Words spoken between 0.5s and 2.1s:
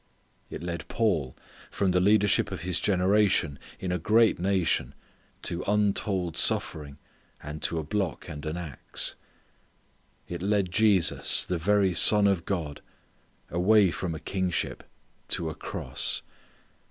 led Paul from the